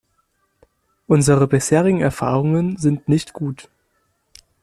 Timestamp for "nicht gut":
3.07-3.69